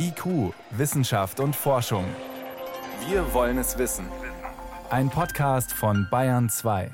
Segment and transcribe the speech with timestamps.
[0.00, 2.04] IQ, Wissenschaft und Forschung.
[3.08, 4.06] Wir wollen es wissen.
[4.90, 6.90] Ein Podcast von Bayern 2.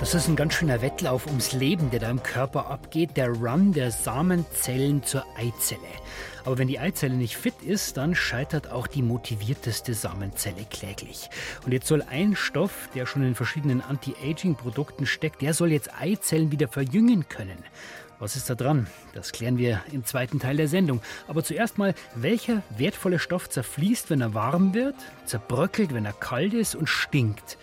[0.00, 3.72] Das ist ein ganz schöner Wettlauf ums Leben, der da im Körper abgeht, der Run
[3.72, 5.80] der Samenzellen zur Eizelle.
[6.44, 11.30] Aber wenn die Eizelle nicht fit ist, dann scheitert auch die motivierteste Samenzelle kläglich.
[11.64, 16.50] Und jetzt soll ein Stoff, der schon in verschiedenen Anti-Aging-Produkten steckt, der soll jetzt Eizellen
[16.50, 17.62] wieder verjüngen können.
[18.20, 18.86] Was ist da dran?
[19.14, 21.00] Das klären wir im zweiten Teil der Sendung.
[21.26, 26.52] Aber zuerst mal, welcher wertvolle Stoff zerfließt, wenn er warm wird, zerbröckelt, wenn er kalt
[26.52, 27.56] ist und stinkt?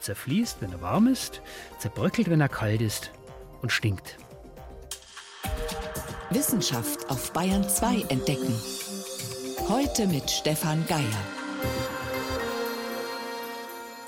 [0.00, 1.40] Zerfließt, wenn er warm ist,
[1.78, 3.12] zerbröckelt, wenn er kalt ist
[3.62, 4.16] und stinkt.
[6.30, 8.54] Wissenschaft auf Bayern 2 entdecken.
[9.68, 11.93] Heute mit Stefan Geier.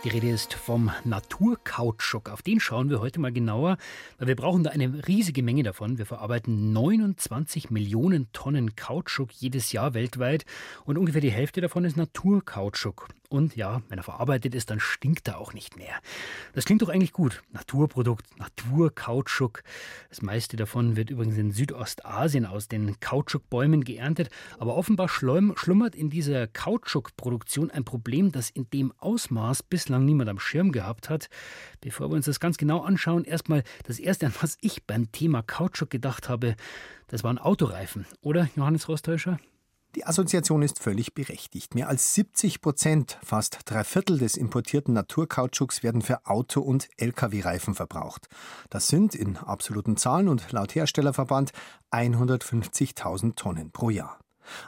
[0.07, 2.29] Die Rede ist vom Naturkautschuk.
[2.29, 3.77] Auf den schauen wir heute mal genauer,
[4.19, 5.99] weil wir brauchen da eine riesige Menge davon.
[5.99, 10.45] Wir verarbeiten 29 Millionen Tonnen Kautschuk jedes Jahr weltweit
[10.85, 13.09] und ungefähr die Hälfte davon ist Naturkautschuk.
[13.29, 16.01] Und ja, wenn er verarbeitet ist, dann stinkt er auch nicht mehr.
[16.55, 17.43] Das klingt doch eigentlich gut.
[17.53, 19.63] Naturprodukt, Naturkautschuk.
[20.09, 24.31] Das meiste davon wird übrigens in Südostasien aus den Kautschukbäumen geerntet.
[24.59, 30.39] Aber offenbar schlummert in dieser Kautschukproduktion ein Problem, das in dem Ausmaß bislang niemand am
[30.39, 31.29] Schirm gehabt hat.
[31.81, 35.43] Bevor wir uns das ganz genau anschauen, erstmal das Erste, an was ich beim Thema
[35.43, 36.57] Kautschuk gedacht habe,
[37.09, 38.07] das waren Autoreifen.
[38.21, 39.39] Oder, Johannes Rostäuscher?
[39.97, 41.75] Die Assoziation ist völlig berechtigt.
[41.75, 47.75] Mehr als 70 Prozent, fast drei Viertel des importierten Naturkautschuks werden für Auto- und Lkw-Reifen
[47.75, 48.29] verbraucht.
[48.69, 51.53] Das sind in absoluten Zahlen und laut Herstellerverband
[51.93, 54.19] 150.000 Tonnen pro Jahr.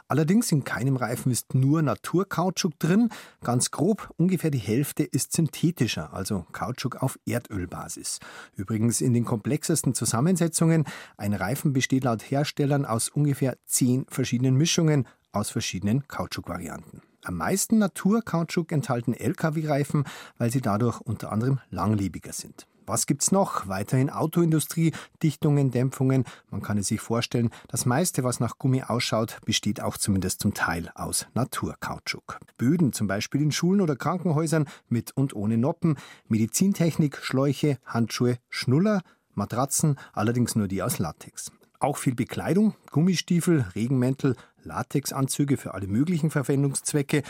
[0.07, 3.09] Allerdings in keinem Reifen ist nur Naturkautschuk drin.
[3.41, 8.19] Ganz grob, ungefähr die Hälfte ist synthetischer, also Kautschuk auf Erdölbasis.
[8.55, 10.85] Übrigens in den komplexesten Zusammensetzungen.
[11.17, 17.01] Ein Reifen besteht laut Herstellern aus ungefähr zehn verschiedenen Mischungen, aus verschiedenen Kautschukwarianten.
[17.23, 20.05] Am meisten Naturkautschuk enthalten Lkw-Reifen,
[20.37, 22.65] weil sie dadurch unter anderem langlebiger sind.
[22.89, 23.67] Was gibt's noch?
[23.67, 26.23] Weiterhin Autoindustrie, Dichtungen, Dämpfungen.
[26.49, 30.55] Man kann es sich vorstellen, das meiste, was nach Gummi ausschaut, besteht auch zumindest zum
[30.55, 32.39] Teil aus Naturkautschuk.
[32.57, 35.97] Böden, zum Beispiel in Schulen oder Krankenhäusern, mit und ohne Noppen,
[36.29, 39.03] Medizintechnik, Schläuche, Handschuhe, Schnuller,
[39.35, 41.51] Matratzen, allerdings nur die aus Latex.
[41.79, 47.23] Auch viel Bekleidung, Gummistiefel, Regenmäntel, Latexanzüge für alle möglichen Verwendungszwecke.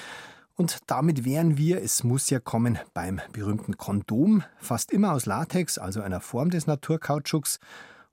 [0.55, 5.77] Und damit wären wir, es muss ja kommen, beim berühmten Kondom, fast immer aus Latex,
[5.77, 7.59] also einer Form des Naturkautschuks.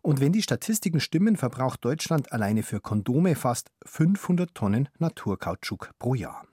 [0.03, 6.15] Und wenn die Statistiken stimmen, verbraucht Deutschland alleine für Kondome fast 500 Tonnen Naturkautschuk pro
[6.15, 6.45] Jahr.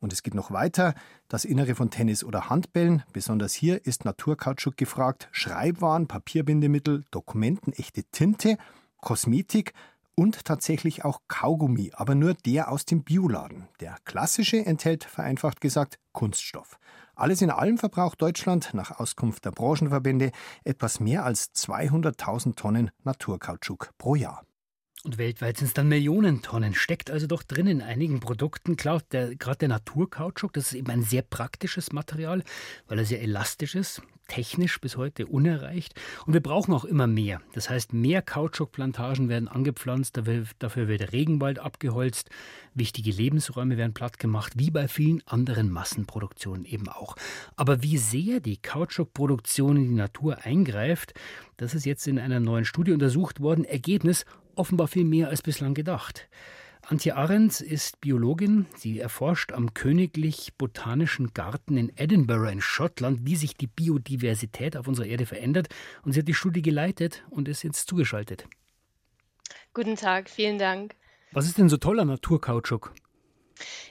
[0.00, 0.94] Und es geht noch weiter.
[1.28, 5.28] Das Innere von Tennis oder Handbällen, besonders hier ist Naturkautschuk gefragt.
[5.30, 8.58] Schreibwaren, Papierbindemittel, Dokumenten, echte Tinte–
[9.00, 9.72] Kosmetik
[10.14, 13.68] und tatsächlich auch Kaugummi, aber nur der aus dem Bioladen.
[13.80, 16.78] Der klassische enthält vereinfacht gesagt Kunststoff.
[17.14, 20.32] Alles in allem verbraucht Deutschland nach Auskunft der Branchenverbände
[20.64, 24.44] etwas mehr als 200.000 Tonnen Naturkautschuk pro Jahr.
[25.02, 26.74] Und weltweit sind es dann Millionen Tonnen.
[26.74, 28.76] Steckt also doch drin in einigen Produkten.
[28.76, 32.42] Klar, der, gerade der Naturkautschuk, das ist eben ein sehr praktisches Material,
[32.86, 35.92] weil er sehr elastisch ist, technisch bis heute unerreicht.
[36.24, 37.42] Und wir brauchen auch immer mehr.
[37.52, 42.30] Das heißt, mehr Kautschukplantagen werden angepflanzt, dafür wird Regenwald abgeholzt,
[42.72, 47.16] wichtige Lebensräume werden platt gemacht, wie bei vielen anderen Massenproduktionen eben auch.
[47.56, 51.12] Aber wie sehr die Kautschukproduktion in die Natur eingreift,
[51.56, 53.64] das ist jetzt in einer neuen Studie untersucht worden.
[53.64, 54.24] Ergebnis
[54.54, 56.28] offenbar viel mehr als bislang gedacht.
[56.90, 58.66] Antje Arendt ist Biologin.
[58.76, 64.88] Sie erforscht am Königlich Botanischen Garten in Edinburgh in Schottland, wie sich die Biodiversität auf
[64.88, 65.68] unserer Erde verändert.
[66.02, 68.48] Und sie hat die Studie geleitet und ist jetzt zugeschaltet.
[69.72, 70.96] Guten Tag, vielen Dank.
[71.30, 72.92] Was ist denn so toller Naturkautschuk?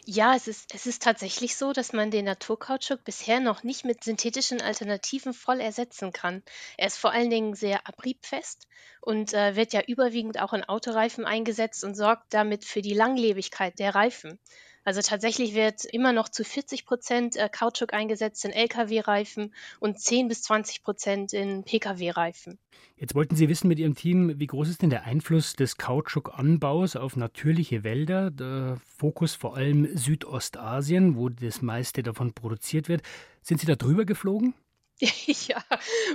[0.06, 4.04] Ja, es ist es ist tatsächlich so, dass man den Naturkautschuk bisher noch nicht mit
[4.04, 6.44] synthetischen Alternativen voll ersetzen kann.
[6.78, 8.68] Er ist vor allen Dingen sehr abriebfest
[9.02, 13.80] und, äh, wird ja überwiegend auch in Autoreifen eingesetzt und sorgt damit für die Langlebigkeit
[13.80, 14.38] der Reifen.
[14.84, 20.28] Also tatsächlich wird immer noch zu 40 Prozent äh, Kautschuk eingesetzt in Lkw-Reifen und 10
[20.28, 22.58] bis 20 Prozent in Pkw-Reifen.
[22.96, 26.96] Jetzt wollten Sie wissen mit Ihrem Team, wie groß ist denn der Einfluss des Kautschukanbaus
[26.96, 28.32] auf natürliche Wälder?
[28.32, 33.02] Der Fokus vor allem Südostasien, wo das meiste davon produziert wird.
[33.42, 34.54] Sind Sie da drüber geflogen?
[35.48, 35.64] Ja,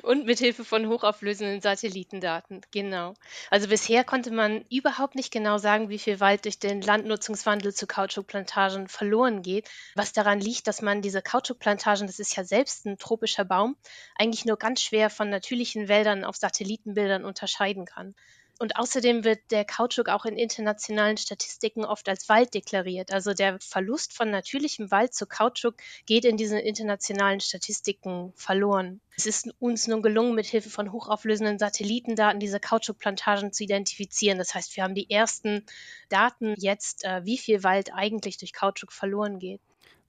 [0.03, 3.15] und mit Hilfe von hochauflösenden Satellitendaten, genau.
[3.51, 7.87] Also bisher konnte man überhaupt nicht genau sagen, wie viel Wald durch den Landnutzungswandel zu
[7.87, 12.99] Kautschukplantagen verloren geht, was daran liegt, dass man diese Kautschukplantagen, das ist ja selbst ein
[12.99, 13.77] tropischer Baum,
[14.17, 18.15] eigentlich nur ganz schwer von natürlichen Wäldern auf Satellitenbildern unterscheiden kann.
[18.59, 23.13] Und außerdem wird der Kautschuk auch in internationalen Statistiken oft als Wald deklariert.
[23.13, 25.75] Also der Verlust von natürlichem Wald zu Kautschuk
[26.07, 29.01] geht in diesen internationalen Statistiken verloren.
[29.17, 34.39] Es ist uns nun gelungen, mit Hilfe von hochauflösenden Satellitendaten diese Kautschukplantagen zu identifizieren.
[34.39, 35.67] Das heißt, wir haben die ersten
[36.09, 39.61] Daten jetzt, äh, wie viel Wald eigentlich durch Kautschuk verloren geht.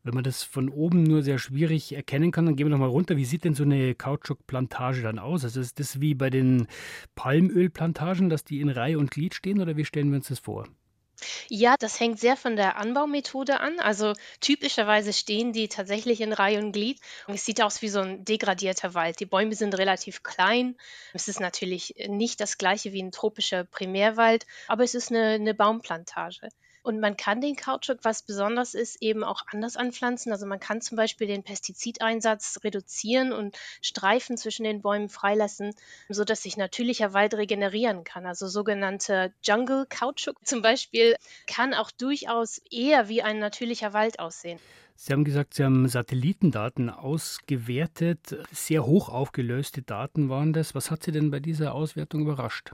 [0.06, 3.18] Wenn man das von oben nur sehr schwierig erkennen kann, dann gehen wir nochmal runter.
[3.18, 5.44] Wie sieht denn so eine Kautschukplantage dann aus?
[5.44, 6.68] Also ist das wie bei den
[7.16, 10.68] Palmölplantagen, dass die in Reihe und Glied stehen oder wie stellen wir uns das vor?
[11.50, 13.80] Ja, das hängt sehr von der Anbaumethode an.
[13.80, 17.00] Also typischerweise stehen die tatsächlich in Reihe und Glied.
[17.26, 19.20] Und es sieht aus wie so ein degradierter Wald.
[19.20, 20.76] Die Bäume sind relativ klein.
[21.14, 25.56] Es ist natürlich nicht das gleiche wie ein tropischer Primärwald, aber es ist eine, eine
[25.56, 26.50] Baumplantage.
[26.86, 30.32] Und man kann den Kautschuk, was besonders ist, eben auch anders anpflanzen.
[30.32, 35.74] Also man kann zum Beispiel den Pestizideinsatz reduzieren und Streifen zwischen den Bäumen freilassen,
[36.10, 38.28] sodass sich natürlicher Wald regenerieren kann.
[38.28, 41.16] Also sogenannte Jungle Kautschuk zum Beispiel
[41.48, 44.60] kann auch durchaus eher wie ein natürlicher Wald aussehen.
[44.96, 48.38] Sie haben gesagt, Sie haben Satellitendaten ausgewertet.
[48.52, 50.76] Sehr hoch aufgelöste Daten waren das.
[50.76, 52.74] Was hat Sie denn bei dieser Auswertung überrascht?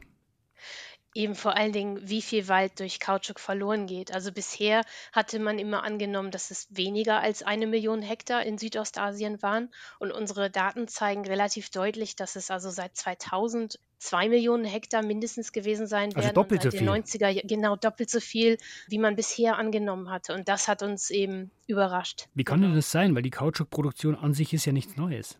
[1.13, 4.13] Eben vor allen Dingen, wie viel Wald durch Kautschuk verloren geht.
[4.13, 9.41] Also bisher hatte man immer angenommen, dass es weniger als eine Million Hektar in Südostasien
[9.41, 9.69] waren.
[9.99, 15.51] Und unsere Daten zeigen relativ deutlich, dass es also seit 2000 zwei Millionen Hektar mindestens
[15.51, 16.25] gewesen sein also werden.
[16.29, 16.89] Also doppelt so viel.
[16.89, 18.57] 90er, genau doppelt so viel,
[18.87, 20.33] wie man bisher angenommen hatte.
[20.33, 22.27] Und das hat uns eben überrascht.
[22.33, 22.69] Wie kann genau.
[22.71, 23.15] denn das sein?
[23.15, 25.37] Weil die Kautschukproduktion an sich ist ja nichts Neues.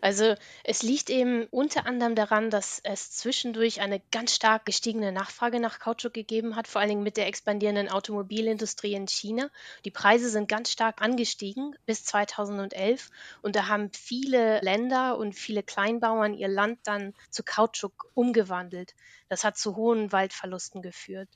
[0.00, 0.34] Also
[0.64, 5.78] es liegt eben unter anderem daran, dass es zwischendurch eine ganz stark gestiegene Nachfrage nach
[5.78, 9.50] Kautschuk gegeben hat, vor allen Dingen mit der expandierenden Automobilindustrie in China.
[9.84, 13.10] Die Preise sind ganz stark angestiegen bis 2011
[13.42, 18.94] und da haben viele Länder und viele Kleinbauern ihr Land dann zu Kautschuk umgewandelt.
[19.28, 21.28] Das hat zu hohen Waldverlusten geführt.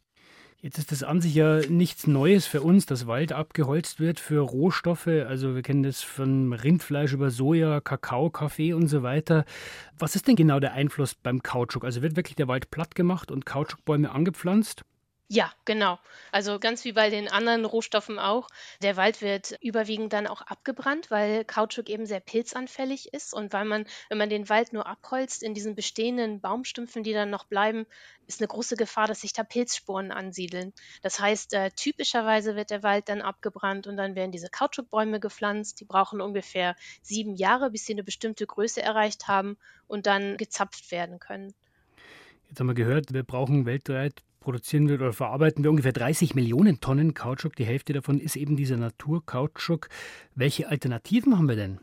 [0.64, 4.38] Jetzt ist das an sich ja nichts Neues für uns, dass Wald abgeholzt wird für
[4.38, 5.08] Rohstoffe.
[5.08, 9.44] Also wir kennen das von Rindfleisch über Soja, Kakao, Kaffee und so weiter.
[9.98, 11.84] Was ist denn genau der Einfluss beim Kautschuk?
[11.84, 14.84] Also wird wirklich der Wald platt gemacht und Kautschukbäume angepflanzt?
[15.28, 15.98] Ja, genau.
[16.30, 18.48] Also ganz wie bei den anderen Rohstoffen auch.
[18.82, 23.64] Der Wald wird überwiegend dann auch abgebrannt, weil Kautschuk eben sehr pilzanfällig ist und weil
[23.64, 27.86] man, wenn man den Wald nur abholzt, in diesen bestehenden Baumstümpfen, die dann noch bleiben,
[28.26, 30.74] ist eine große Gefahr, dass sich da Pilzsporen ansiedeln.
[31.00, 35.80] Das heißt, äh, typischerweise wird der Wald dann abgebrannt und dann werden diese Kautschukbäume gepflanzt.
[35.80, 40.90] Die brauchen ungefähr sieben Jahre, bis sie eine bestimmte Größe erreicht haben und dann gezapft
[40.90, 41.54] werden können.
[42.48, 46.80] Jetzt haben wir gehört, wir brauchen weltweit produzieren wir oder verarbeiten wir ungefähr 30 Millionen
[46.80, 47.56] Tonnen Kautschuk.
[47.56, 49.88] Die Hälfte davon ist eben dieser Naturkautschuk.
[50.34, 51.78] Welche Alternativen haben wir denn?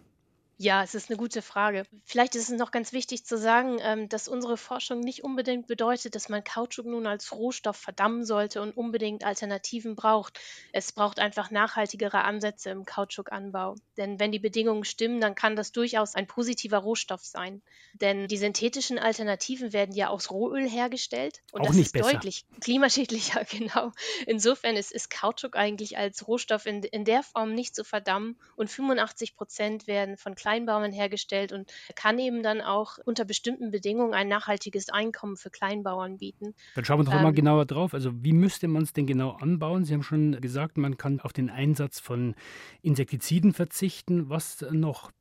[0.61, 1.85] Ja, es ist eine gute Frage.
[2.03, 6.15] Vielleicht ist es noch ganz wichtig zu sagen, ähm, dass unsere Forschung nicht unbedingt bedeutet,
[6.15, 10.37] dass man Kautschuk nun als Rohstoff verdammen sollte und unbedingt Alternativen braucht.
[10.73, 13.75] Es braucht einfach nachhaltigere Ansätze im Kautschukanbau.
[13.95, 17.61] Denn wenn die Bedingungen stimmen, dann kann das durchaus ein positiver Rohstoff sein.
[17.93, 22.11] Denn die synthetischen Alternativen werden ja aus Rohöl hergestellt und Auch das ist besser.
[22.11, 23.93] deutlich klimaschädlicher, genau.
[24.25, 28.69] Insofern ist, ist Kautschuk eigentlich als Rohstoff in, in der Form nicht zu verdammen und
[28.69, 34.15] 85 Prozent werden von kleinen Kleinbauern hergestellt und kann eben dann auch unter bestimmten Bedingungen
[34.15, 36.55] ein nachhaltiges Einkommen für Kleinbauern bieten.
[36.73, 37.93] Dann schauen wir doch ähm, mal genauer drauf.
[37.93, 39.85] Also wie müsste man es denn genau anbauen?
[39.85, 42.33] Sie haben schon gesagt, man kann auf den Einsatz von
[42.81, 44.29] Insektiziden verzichten.
[44.29, 45.11] Was noch?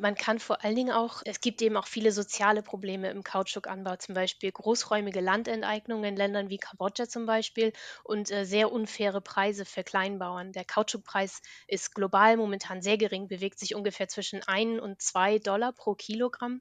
[0.00, 3.96] Man kann vor allen Dingen auch, es gibt eben auch viele soziale Probleme im Kautschukanbau,
[3.96, 9.64] zum Beispiel großräumige Landenteignungen in Ländern wie Kambodscha zum Beispiel und äh, sehr unfaire Preise
[9.64, 10.52] für Kleinbauern.
[10.52, 15.72] Der Kautschukpreis ist global momentan sehr gering, bewegt sich ungefähr zwischen 1 und 2 Dollar
[15.72, 16.60] pro Kilogramm.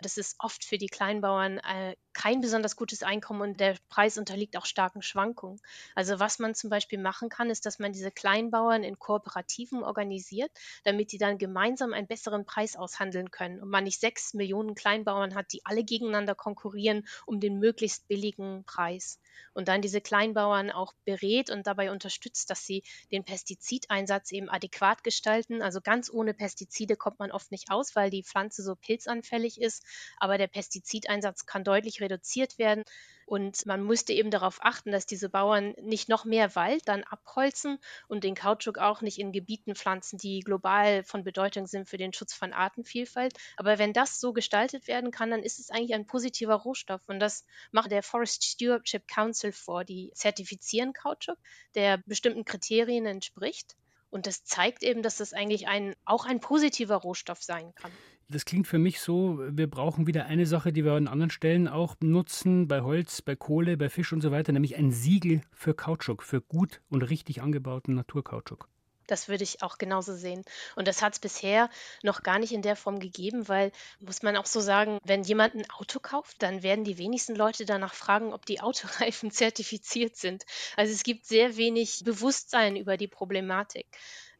[0.00, 4.56] Das ist oft für die Kleinbauern äh, kein besonders gutes Einkommen und der Preis unterliegt
[4.56, 5.60] auch starken Schwankungen.
[5.94, 10.50] Also was man zum Beispiel machen kann, ist, dass man diese Kleinbauern in Kooperativen organisiert,
[10.84, 15.34] damit die dann gemeinsam einen besseren Preis aushandeln können und man nicht sechs Millionen Kleinbauern
[15.34, 19.18] hat, die alle gegeneinander konkurrieren um den möglichst billigen Preis.
[19.54, 25.04] Und dann diese Kleinbauern auch berät und dabei unterstützt, dass sie den Pestizideinsatz eben adäquat
[25.04, 25.62] gestalten.
[25.62, 29.84] Also ganz ohne Pestizide kommt man oft nicht aus, weil die Pflanze so pilzanfällig ist
[30.18, 32.84] aber der Pestizideinsatz kann deutlich reduziert werden.
[33.26, 37.78] Und man müsste eben darauf achten, dass diese Bauern nicht noch mehr Wald dann abholzen
[38.06, 42.12] und den Kautschuk auch nicht in Gebieten pflanzen, die global von Bedeutung sind für den
[42.12, 43.32] Schutz von Artenvielfalt.
[43.56, 47.00] Aber wenn das so gestaltet werden kann, dann ist es eigentlich ein positiver Rohstoff.
[47.06, 49.84] Und das macht der Forest Stewardship Council vor.
[49.84, 51.38] Die zertifizieren Kautschuk,
[51.74, 53.76] der bestimmten Kriterien entspricht.
[54.10, 57.90] Und das zeigt eben, dass das eigentlich ein, auch ein positiver Rohstoff sein kann.
[58.28, 61.68] Das klingt für mich so, wir brauchen wieder eine Sache, die wir an anderen Stellen
[61.68, 65.74] auch nutzen, bei Holz, bei Kohle, bei Fisch und so weiter, nämlich ein Siegel für
[65.74, 68.68] Kautschuk, für gut und richtig angebauten Naturkautschuk.
[69.06, 70.44] Das würde ich auch genauso sehen.
[70.76, 71.70] Und das hat es bisher
[72.02, 75.54] noch gar nicht in der Form gegeben, weil, muss man auch so sagen, wenn jemand
[75.54, 80.44] ein Auto kauft, dann werden die wenigsten Leute danach fragen, ob die Autoreifen zertifiziert sind.
[80.76, 83.86] Also es gibt sehr wenig Bewusstsein über die Problematik.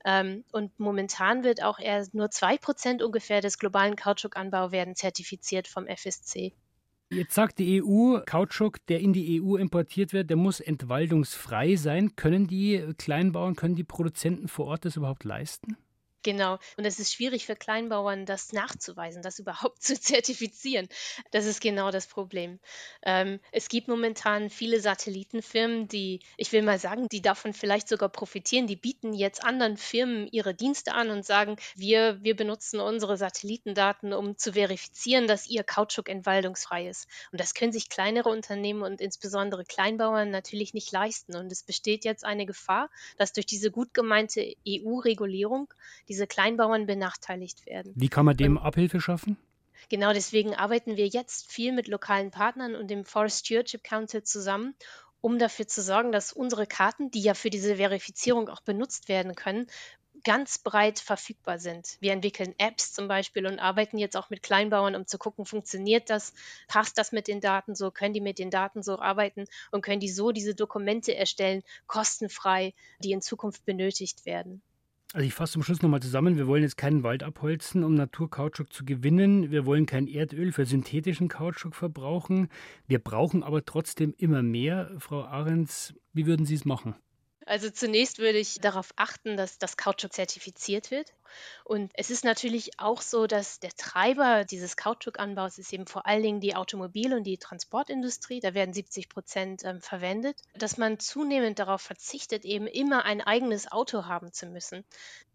[0.05, 5.67] Ähm, und momentan wird auch eher nur zwei Prozent ungefähr des globalen Kautschukanbau werden zertifiziert
[5.67, 6.53] vom FSC.
[7.15, 12.17] Jetzt sagt die EU, Kautschuk, der in die EU importiert wird, der muss entwaldungsfrei sein.
[12.17, 15.77] Können die Kleinbauern, können die Produzenten vor Ort das überhaupt leisten?
[16.25, 16.59] Genau.
[16.79, 20.89] Und es ist schwierig für Kleinbauern, das nachzuweisen, das überhaupt zu zertifizieren.
[21.31, 22.59] Das ist genau das Problem.
[23.03, 28.09] Ähm, es gibt momentan viele Satellitenfirmen, die, ich will mal sagen, die davon vielleicht sogar
[28.09, 28.67] profitieren.
[28.67, 34.15] Die bieten jetzt anderen Firmen ihre Dienste an und sagen, wir, wir benutzen unsere Satellitendaten,
[34.15, 37.07] um zu verifizieren, dass ihr Kautschuk entwaldungsfrei ist.
[37.33, 41.37] Und das können sich kleinere Unternehmen und insbesondere Kleinbauern natürlich nicht leisten.
[41.37, 42.89] Und es besteht jetzt eine Gefahr,
[43.19, 45.69] dass durch diese gut gemeinte EU-Regulierung
[46.09, 47.93] die diese Kleinbauern benachteiligt werden.
[47.97, 49.37] Wie kann man dem Abhilfe schaffen?
[49.89, 54.75] Genau deswegen arbeiten wir jetzt viel mit lokalen Partnern und dem Forest Stewardship Council zusammen,
[55.21, 59.35] um dafür zu sorgen, dass unsere Karten, die ja für diese Verifizierung auch benutzt werden
[59.35, 59.67] können,
[60.23, 61.97] ganz breit verfügbar sind.
[62.01, 66.09] Wir entwickeln Apps zum Beispiel und arbeiten jetzt auch mit Kleinbauern, um zu gucken, funktioniert
[66.09, 66.33] das,
[66.69, 70.01] passt das mit den Daten so, können die mit den Daten so arbeiten und können
[70.01, 74.63] die so diese Dokumente erstellen, kostenfrei, die in Zukunft benötigt werden.
[75.15, 76.37] Also ich fasse zum Schluss nochmal zusammen.
[76.37, 79.53] Wir wollen jetzt keinen Wald abholzen, um Naturkautschuk zu gewinnen.
[79.53, 82.49] Wir wollen kein Erdöl für synthetischen Kautschuk verbrauchen.
[82.89, 84.91] Wir brauchen aber trotzdem immer mehr.
[84.99, 86.97] Frau Ahrens, wie würden Sie es machen?
[87.47, 91.15] Also zunächst würde ich darauf achten, dass das Kautschuk zertifiziert wird.
[91.65, 96.23] Und es ist natürlich auch so, dass der Treiber dieses Kautschukanbaus ist eben vor allen
[96.23, 98.41] Dingen die Automobil- und die Transportindustrie.
[98.41, 100.37] Da werden 70 Prozent ähm, verwendet.
[100.55, 104.85] Dass man zunehmend darauf verzichtet, eben immer ein eigenes Auto haben zu müssen,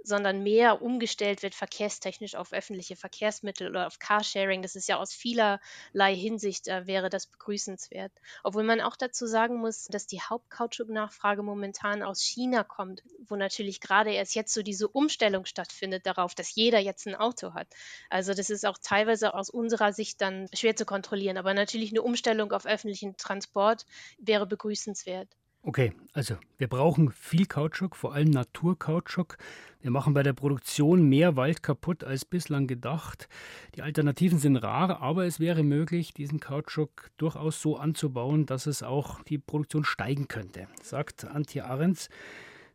[0.04, 4.62] sondern mehr umgestellt wird verkehrstechnisch auf öffentliche Verkehrsmittel oder auf Carsharing.
[4.62, 8.12] Das ist ja aus vielerlei Hinsicht äh, wäre das begrüßenswert.
[8.44, 13.82] Obwohl man auch dazu sagen muss, dass die Hauptkautschuknachfrage momentan aus China kommt, wo natürlich
[13.82, 17.68] gerade erst jetzt so diese Umstellung stattfindet stattfindet darauf, dass jeder jetzt ein Auto hat.
[18.10, 21.38] Also das ist auch teilweise aus unserer Sicht dann schwer zu kontrollieren.
[21.38, 23.86] Aber natürlich eine Umstellung auf öffentlichen Transport
[24.20, 25.28] wäre begrüßenswert.
[25.62, 29.38] Okay, also wir brauchen viel Kautschuk, vor allem Naturkautschuk.
[29.82, 33.28] Wir machen bei der Produktion mehr Wald kaputt als bislang gedacht.
[33.76, 38.84] Die Alternativen sind rar, aber es wäre möglich, diesen Kautschuk durchaus so anzubauen, dass es
[38.84, 42.08] auch die Produktion steigen könnte, sagt Antje Ahrens.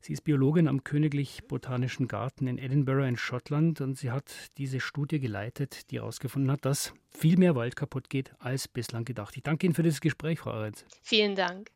[0.06, 4.78] Sie ist Biologin am Königlich Botanischen Garten in Edinburgh in Schottland und sie hat diese
[4.78, 9.34] Studie geleitet, die herausgefunden hat, dass viel mehr Wald kaputt geht als bislang gedacht.
[9.34, 10.84] Ich danke Ihnen für dieses Gespräch, Frau Arenz.
[11.00, 11.70] Vielen Dank.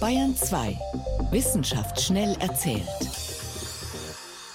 [0.00, 0.78] Bayern 2.
[1.32, 2.86] Wissenschaft schnell erzählt.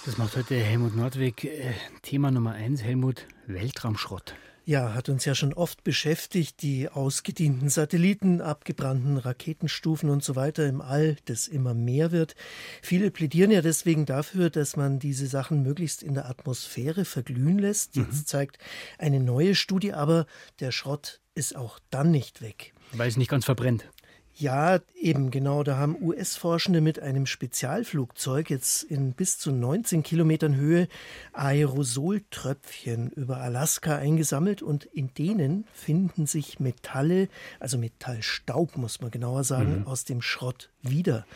[0.06, 1.74] Das macht heute Helmut Nordweg äh,
[2.04, 4.34] Thema Nummer 1, Helmut Weltraumschrott.
[4.66, 10.66] Ja, hat uns ja schon oft beschäftigt, die ausgedienten Satelliten, abgebrannten Raketenstufen und so weiter
[10.68, 12.36] im All, das immer mehr wird.
[12.82, 17.98] Viele plädieren ja deswegen dafür, dass man diese Sachen möglichst in der Atmosphäre verglühen lässt.
[17.98, 18.26] Jetzt mhm.
[18.26, 18.58] zeigt
[18.98, 20.28] eine neue Studie aber,
[20.62, 22.74] der Schrott ist auch dann nicht weg.
[22.94, 23.90] Weil es nicht ganz verbrennt.
[24.36, 25.64] Ja, eben genau.
[25.64, 30.88] Da haben US-Forschende mit einem Spezialflugzeug jetzt in bis zu 19 Kilometern Höhe
[31.34, 39.44] Aerosoltröpfchen über Alaska eingesammelt und in denen finden sich Metalle, also Metallstaub muss man genauer
[39.44, 39.88] sagen, mhm.
[39.88, 41.28] aus dem Schrott wieder.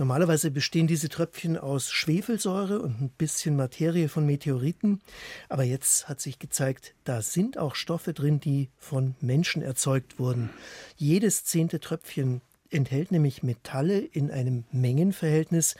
[0.00, 5.02] Normalerweise bestehen diese Tröpfchen aus Schwefelsäure und ein bisschen Materie von Meteoriten,
[5.50, 10.48] aber jetzt hat sich gezeigt, da sind auch Stoffe drin, die von Menschen erzeugt wurden.
[10.96, 12.40] Jedes zehnte Tröpfchen
[12.70, 15.74] enthält nämlich Metalle in einem Mengenverhältnis,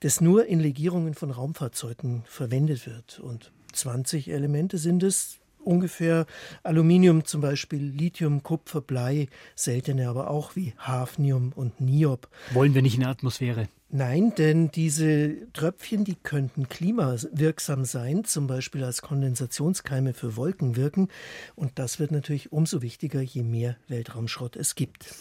[0.00, 3.20] das nur in Legierungen von Raumfahrzeugen verwendet wird.
[3.20, 6.26] Und 20 Elemente sind es, ungefähr
[6.62, 12.28] Aluminium zum Beispiel, Lithium, Kupfer, Blei, seltene aber auch wie Hafnium und Niob.
[12.52, 13.68] Wollen wir nicht in der Atmosphäre?
[13.88, 21.08] Nein, denn diese Tröpfchen, die könnten klimawirksam sein, zum Beispiel als Kondensationskeime für Wolken wirken.
[21.54, 25.14] Und das wird natürlich umso wichtiger, je mehr Weltraumschrott es gibt.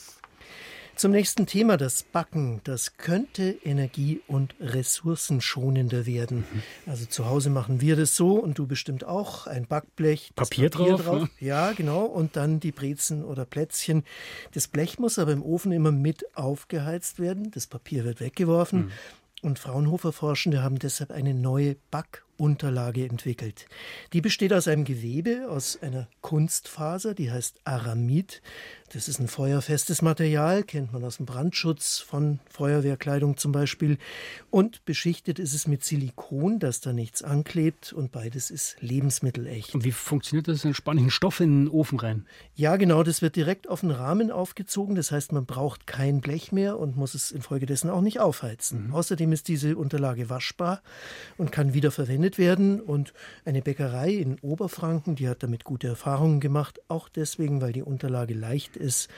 [0.95, 2.61] Zum nächsten Thema, das Backen.
[2.63, 6.45] Das könnte energie- und ressourcenschonender werden.
[6.51, 6.63] Mhm.
[6.85, 9.45] Also zu Hause machen wir das so und du bestimmt auch.
[9.45, 11.03] Ein Backblech, Papier, Papier, drauf.
[11.03, 11.21] drauf.
[11.23, 11.29] Ne?
[11.39, 12.05] Ja, genau.
[12.05, 14.03] Und dann die Brezen oder Plätzchen.
[14.53, 17.51] Das Blech muss aber im Ofen immer mit aufgeheizt werden.
[17.51, 18.85] Das Papier wird weggeworfen.
[18.85, 18.91] Mhm.
[19.41, 23.67] Und Fraunhofer-Forschende haben deshalb eine neue Back- Unterlage entwickelt.
[24.13, 28.41] Die besteht aus einem Gewebe, aus einer Kunstfaser, die heißt Aramid.
[28.93, 33.97] Das ist ein feuerfestes Material, kennt man aus dem Brandschutz von Feuerwehrkleidung zum Beispiel.
[34.51, 39.73] Und beschichtet ist es mit Silikon, dass da nichts anklebt und beides ist lebensmittelecht.
[39.73, 40.63] Und wie funktioniert das?
[40.63, 42.25] Entspanne ich einen Stoff in den Ofen rein?
[42.53, 44.95] Ja, genau, das wird direkt auf den Rahmen aufgezogen.
[44.95, 48.87] Das heißt, man braucht kein Blech mehr und muss es infolgedessen auch nicht aufheizen.
[48.87, 48.93] Mhm.
[48.93, 50.81] Außerdem ist diese Unterlage waschbar
[51.37, 51.91] und kann wieder
[52.25, 52.81] verwendet werden.
[52.81, 53.13] Und
[53.45, 58.33] eine Bäckerei in Oberfranken, die hat damit gute Erfahrungen gemacht, auch deswegen, weil die Unterlage
[58.33, 59.09] leicht ist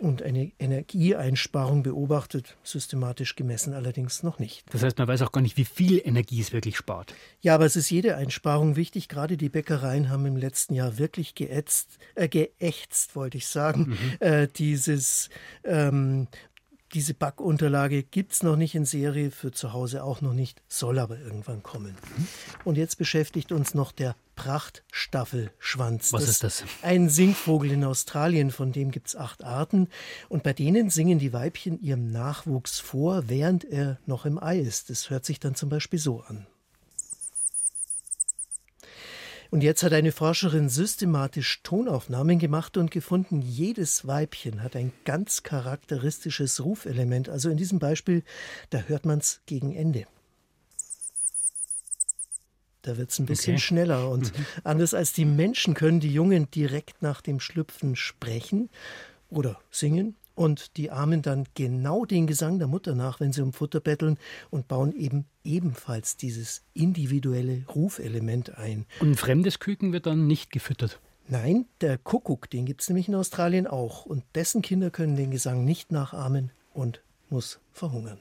[0.00, 4.64] und eine Energieeinsparung beobachtet, systematisch gemessen allerdings noch nicht.
[4.72, 7.14] Das heißt, man weiß auch gar nicht, wie viel Energie es wirklich spart.
[7.40, 9.08] Ja, aber es ist jede Einsparung wichtig.
[9.08, 13.96] Gerade die Bäckereien haben im letzten Jahr wirklich geätzt, äh, geächtzt, wollte ich sagen, mhm.
[14.20, 15.28] äh, dieses
[15.64, 16.28] ähm,
[16.94, 20.98] diese Backunterlage gibt es noch nicht in Serie, für zu Hause auch noch nicht, soll
[20.98, 21.96] aber irgendwann kommen.
[22.64, 26.12] Und jetzt beschäftigt uns noch der Prachtstaffelschwanz.
[26.12, 26.64] Was das ist das?
[26.82, 29.88] Ein Singvogel in Australien, von dem gibt es acht Arten.
[30.28, 34.90] Und bei denen singen die Weibchen ihrem Nachwuchs vor, während er noch im Ei ist.
[34.90, 36.46] Das hört sich dann zum Beispiel so an.
[39.52, 45.42] Und jetzt hat eine Forscherin systematisch Tonaufnahmen gemacht und gefunden, jedes Weibchen hat ein ganz
[45.42, 47.28] charakteristisches Rufelement.
[47.28, 48.22] Also in diesem Beispiel,
[48.70, 50.06] da hört man es gegen Ende.
[52.80, 53.62] Da wird es ein bisschen okay.
[53.62, 54.08] schneller.
[54.08, 54.46] Und mhm.
[54.64, 58.70] anders als die Menschen können die Jungen direkt nach dem Schlüpfen sprechen
[59.28, 63.52] oder singen und die Armen dann genau den Gesang der Mutter nach, wenn sie um
[63.52, 64.18] Futter betteln
[64.50, 68.86] und bauen eben ebenfalls dieses individuelle Rufelement ein.
[69.00, 71.00] Und ein fremdes Küken wird dann nicht gefüttert.
[71.28, 74.04] Nein, der Kuckuck, den gibt es nämlich in Australien auch.
[74.04, 78.18] Und dessen Kinder können den Gesang nicht nachahmen und muss verhungern.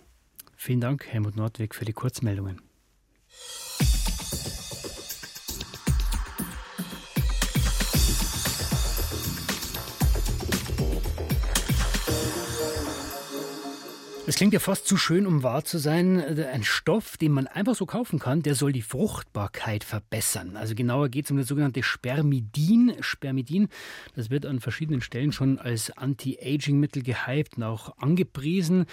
[0.56, 2.62] Vielen Dank, Helmut Nordweg, für die Kurzmeldungen.
[14.32, 16.18] Es klingt ja fast zu schön, um wahr zu sein.
[16.22, 20.56] Ein Stoff, den man einfach so kaufen kann, der soll die Fruchtbarkeit verbessern.
[20.56, 22.94] Also genauer geht es um das sogenannte Spermidin.
[23.02, 23.68] Spermidin,
[24.16, 28.86] das wird an verschiedenen Stellen schon als Anti-Aging-Mittel gehypt und auch angepriesen.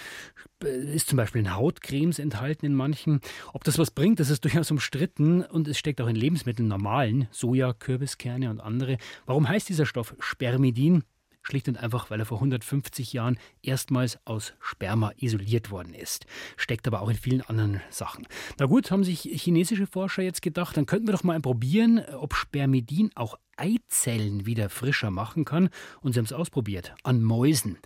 [0.59, 3.21] Ist zum Beispiel in Hautcremes enthalten in manchen.
[3.53, 7.29] Ob das was bringt, das ist durchaus umstritten und es steckt auch in Lebensmitteln normalen,
[7.31, 8.99] Soja, Kürbiskerne und andere.
[9.25, 11.05] Warum heißt dieser Stoff Spermidin?
[11.49, 16.27] Schlicht und einfach, weil er vor 150 Jahren erstmals aus Sperma isoliert worden ist.
[16.59, 18.27] Steckt aber auch in vielen anderen Sachen.
[18.59, 22.35] Na gut, haben sich chinesische Forscher jetzt gedacht, dann könnten wir doch mal probieren, ob
[22.35, 25.71] Spermidin auch Eizellen wieder frischer machen kann.
[26.03, 26.95] Und sie haben es ausprobiert.
[27.03, 27.79] An Mäusen.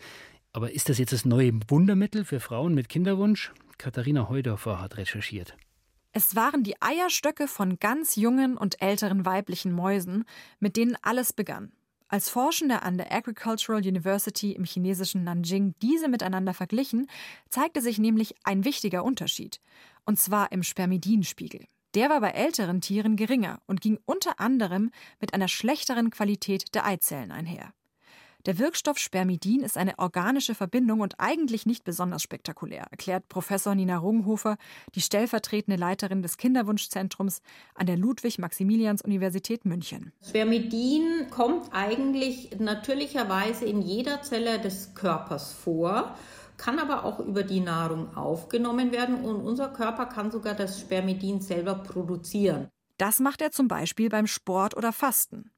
[0.53, 3.53] Aber ist das jetzt das neue Wundermittel für Frauen mit Kinderwunsch?
[3.79, 5.57] Katharina Heudorfer hat recherchiert.
[6.12, 10.25] Es waren die Eierstöcke von ganz jungen und älteren weiblichen Mäusen,
[10.59, 11.72] mit denen alles begann.
[12.12, 17.09] Als Forschende an der Agricultural University im chinesischen Nanjing diese miteinander verglichen,
[17.48, 19.62] zeigte sich nämlich ein wichtiger Unterschied,
[20.05, 21.64] und zwar im Spermidinspiegel.
[21.94, 24.90] Der war bei älteren Tieren geringer und ging unter anderem
[25.22, 27.72] mit einer schlechteren Qualität der Eizellen einher.
[28.44, 33.98] Der Wirkstoff Spermidin ist eine organische Verbindung und eigentlich nicht besonders spektakulär, erklärt Professor Nina
[33.98, 34.57] Runghofer,
[34.96, 37.40] die stellvertretende Leiterin des Kinderwunschzentrums
[37.76, 40.12] an der Ludwig-Maximilians-Universität München.
[40.28, 46.16] Spermidin kommt eigentlich natürlicherweise in jeder Zelle des Körpers vor
[46.59, 51.40] kann aber auch über die Nahrung aufgenommen werden und unser Körper kann sogar das Spermidin
[51.40, 52.68] selber produzieren.
[52.98, 55.50] Das macht er zum Beispiel beim Sport oder Fasten.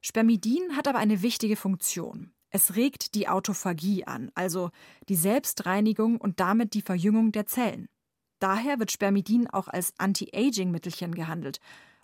[0.00, 2.32] Spermidin hat aber eine wichtige Funktion.
[2.50, 4.70] Es regt die Autophagie an, also
[5.08, 7.88] die Selbstreinigung und damit die Verjüngung der Zellen.
[8.40, 11.60] Daher wird Spermidin auch als Anti-Aging-Mittelchen gehandelt,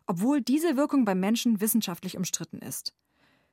[0.06, 2.94] obwohl diese Wirkung beim Menschen wissenschaftlich umstritten ist.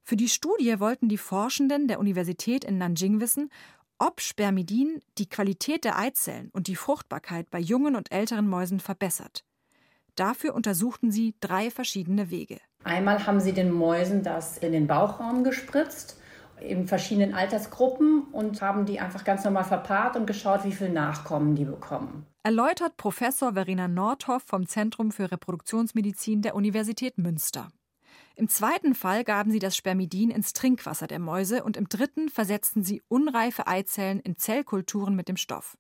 [0.03, 3.49] Für die Studie wollten die Forschenden der Universität in Nanjing wissen,
[3.97, 9.45] ob Spermidin die Qualität der Eizellen und die Fruchtbarkeit bei jungen und älteren Mäusen verbessert.
[10.15, 12.60] Dafür untersuchten sie drei verschiedene Wege.
[12.84, 16.17] Einmal haben sie den Mäusen das in den Bauchraum gespritzt,
[16.60, 21.56] in verschiedenen Altersgruppen und haben die einfach ganz normal verpaart und geschaut, wie viel Nachkommen
[21.56, 22.26] die bekommen.
[22.43, 27.69] Erläutert Professor Verena Nordhoff vom Zentrum für Reproduktionsmedizin der Universität Münster.
[28.36, 32.84] Im zweiten Fall gaben sie das Spermidin ins Trinkwasser der Mäuse und im dritten versetzten
[32.84, 35.78] sie unreife Eizellen in Zellkulturen mit dem Stoff.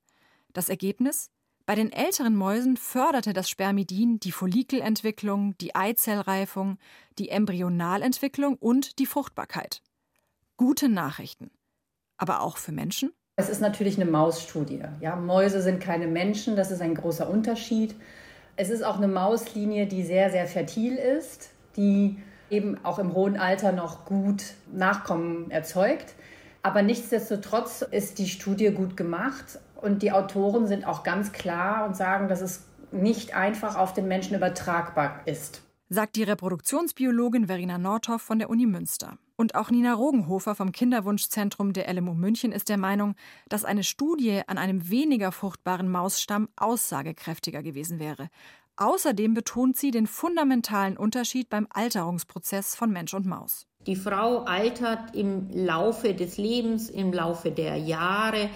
[0.53, 1.31] Das Ergebnis?
[1.65, 6.77] Bei den älteren Mäusen förderte das Spermidin die Follikelentwicklung, die Eizellreifung,
[7.17, 9.81] die Embryonalentwicklung und die Fruchtbarkeit.
[10.57, 11.51] Gute Nachrichten.
[12.17, 13.13] Aber auch für Menschen?
[13.37, 14.83] Es ist natürlich eine Mausstudie.
[14.99, 17.95] Ja, Mäuse sind keine Menschen, das ist ein großer Unterschied.
[18.57, 23.37] Es ist auch eine Mauslinie, die sehr, sehr fertil ist, die eben auch im hohen
[23.37, 26.13] Alter noch gut Nachkommen erzeugt.
[26.61, 31.95] Aber nichtsdestotrotz ist die Studie gut gemacht und die Autoren sind auch ganz klar und
[31.95, 35.61] sagen, dass es nicht einfach auf den Menschen übertragbar ist.
[35.89, 39.17] Sagt die Reproduktionsbiologin Verena Nordhoff von der Uni Münster.
[39.35, 43.15] Und auch Nina Rogenhofer vom Kinderwunschzentrum der LMU München ist der Meinung,
[43.49, 48.29] dass eine Studie an einem weniger fruchtbaren Mausstamm aussagekräftiger gewesen wäre.
[48.77, 53.67] Außerdem betont sie den fundamentalen Unterschied beim Alterungsprozess von Mensch und Maus.
[53.85, 58.49] Die Frau altert im Laufe des Lebens, im Laufe der Jahre.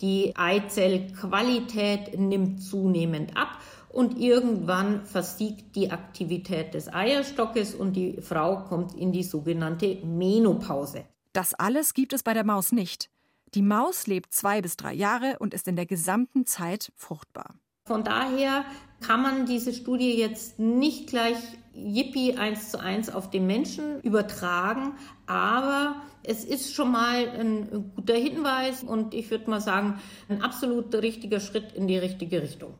[0.00, 3.58] Die Eizellqualität nimmt zunehmend ab
[3.90, 11.04] und irgendwann versiegt die Aktivität des Eierstockes und die Frau kommt in die sogenannte Menopause.
[11.32, 13.10] Das alles gibt es bei der Maus nicht.
[13.54, 17.56] Die Maus lebt zwei bis drei Jahre und ist in der gesamten Zeit fruchtbar.
[17.84, 18.64] Von daher
[19.00, 21.38] kann man diese Studie jetzt nicht gleich
[21.74, 24.94] Yippie eins zu eins auf den Menschen übertragen,
[25.26, 30.94] aber es ist schon mal ein guter Hinweis und ich würde mal sagen, ein absolut
[30.94, 32.78] richtiger Schritt in die richtige Richtung.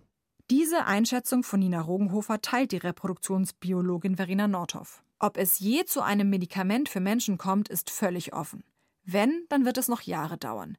[0.51, 5.03] Diese Einschätzung von Nina Rogenhofer teilt die Reproduktionsbiologin Verena Nordhoff.
[5.21, 8.65] Ob es je zu einem Medikament für Menschen kommt, ist völlig offen.
[9.05, 10.77] Wenn, dann wird es noch Jahre dauern.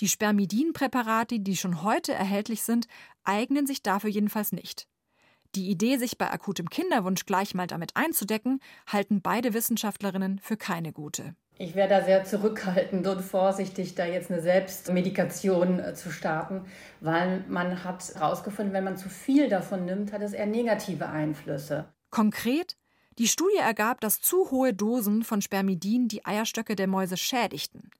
[0.00, 2.86] Die Spermidin-Präparate, die schon heute erhältlich sind,
[3.24, 4.86] eignen sich dafür jedenfalls nicht.
[5.54, 10.92] Die Idee, sich bei akutem Kinderwunsch gleich mal damit einzudecken, halten beide Wissenschaftlerinnen für keine
[10.92, 11.34] gute.
[11.58, 16.66] Ich wäre da sehr zurückhaltend und vorsichtig, da jetzt eine Selbstmedikation äh, zu starten,
[17.00, 21.86] weil man hat herausgefunden, wenn man zu viel davon nimmt, hat es eher negative Einflüsse.
[22.10, 22.76] Konkret?
[23.18, 27.90] Die Studie ergab, dass zu hohe Dosen von Spermidin die Eierstöcke der Mäuse schädigten.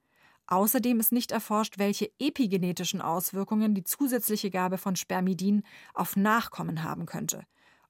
[0.49, 5.63] Außerdem ist nicht erforscht, welche epigenetischen Auswirkungen die zusätzliche Gabe von Spermidin
[5.95, 7.45] auf Nachkommen haben könnte.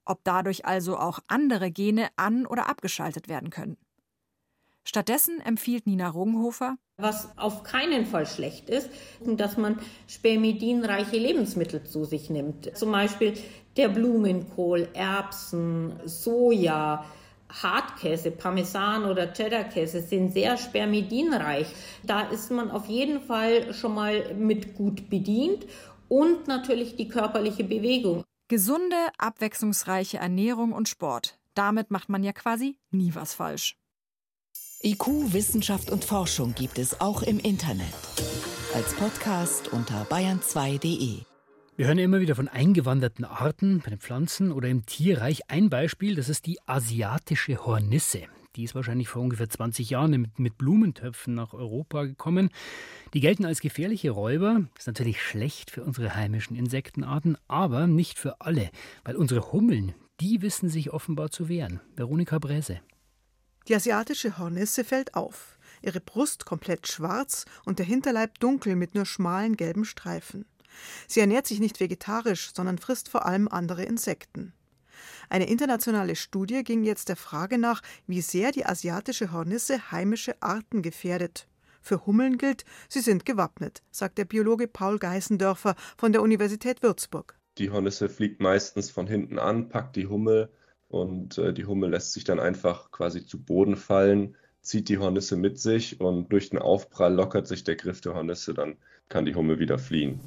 [0.05, 3.76] Ob dadurch also auch andere Gene an- oder abgeschaltet werden können.
[4.87, 8.88] Stattdessen empfiehlt Nina Rogenhofer, was auf keinen Fall schlecht ist,
[9.20, 12.77] dass man spermidinreiche Lebensmittel zu sich nimmt.
[12.77, 13.35] Zum Beispiel
[13.77, 17.05] der Blumenkohl, Erbsen, Soja,
[17.51, 21.66] Hartkäse, Parmesan oder Cheddarkäse sind sehr spermidinreich.
[22.05, 25.66] Da ist man auf jeden Fall schon mal mit gut bedient
[26.09, 28.25] und natürlich die körperliche Bewegung.
[28.49, 31.38] Gesunde, abwechslungsreiche Ernährung und Sport.
[31.55, 33.77] Damit macht man ja quasi nie was falsch.
[34.82, 37.86] IQ, Wissenschaft und Forschung gibt es auch im Internet.
[38.74, 41.22] Als Podcast unter bayern2.de.
[41.76, 45.48] Wir hören immer wieder von eingewanderten Arten bei den Pflanzen oder im Tierreich.
[45.48, 48.24] Ein Beispiel, das ist die asiatische Hornisse.
[48.54, 52.50] Die ist wahrscheinlich vor ungefähr 20 Jahren mit, mit Blumentöpfen nach Europa gekommen.
[53.14, 54.60] Die gelten als gefährliche Räuber.
[54.74, 58.70] Das ist natürlich schlecht für unsere heimischen Insektenarten, aber nicht für alle,
[59.04, 61.80] weil unsere Hummeln, die wissen sich offenbar zu wehren.
[61.96, 62.80] Veronika Bräse.
[63.68, 65.59] Die asiatische Hornisse fällt auf.
[65.83, 70.46] Ihre Brust komplett schwarz und der Hinterleib dunkel mit nur schmalen gelben Streifen.
[71.09, 74.52] Sie ernährt sich nicht vegetarisch, sondern frisst vor allem andere Insekten.
[75.29, 80.83] Eine internationale Studie ging jetzt der Frage nach, wie sehr die asiatische Hornisse heimische Arten
[80.83, 81.48] gefährdet.
[81.83, 87.38] Für Hummeln gilt, sie sind gewappnet, sagt der Biologe Paul Geißendörfer von der Universität Würzburg.
[87.59, 90.50] Die Hornisse fliegt meistens von hinten an, packt die Hummel
[90.88, 95.37] und äh, die Hummel lässt sich dann einfach quasi zu Boden fallen, zieht die Hornisse
[95.37, 98.77] mit sich und durch den Aufprall lockert sich der Griff der Hornisse, dann
[99.09, 100.20] kann die Hummel wieder fliehen.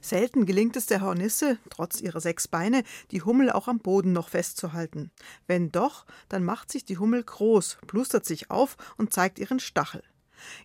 [0.00, 2.82] Selten gelingt es der Hornisse, trotz ihrer sechs Beine,
[3.12, 5.12] die Hummel auch am Boden noch festzuhalten.
[5.46, 10.02] Wenn doch, dann macht sich die Hummel groß, plustert sich auf und zeigt ihren Stachel.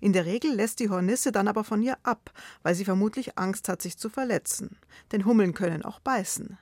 [0.01, 2.31] In der Regel lässt die Hornisse dann aber von ihr ab,
[2.63, 4.77] weil sie vermutlich Angst hat, sich zu verletzen.
[5.11, 6.57] Denn Hummeln können auch beißen.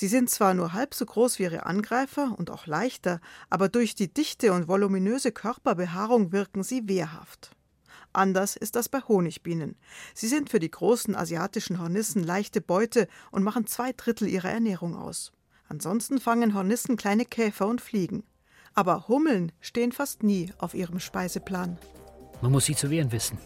[0.00, 3.96] Sie sind zwar nur halb so groß wie ihre Angreifer und auch leichter, aber durch
[3.96, 7.50] die dichte und voluminöse Körperbehaarung wirken sie wehrhaft.
[8.12, 9.74] Anders ist das bei Honigbienen.
[10.14, 14.94] Sie sind für die großen asiatischen Hornissen leichte Beute und machen zwei Drittel ihrer Ernährung
[14.94, 15.32] aus.
[15.68, 18.22] Ansonsten fangen Hornissen kleine Käfer und Fliegen.
[18.74, 21.76] Aber Hummeln stehen fast nie auf ihrem Speiseplan.
[22.40, 23.36] Man muss sie zu wehren wissen.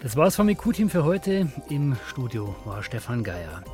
[0.00, 1.50] Das war's vom IQ-Team für heute.
[1.70, 3.64] Im Studio war Stefan Geier.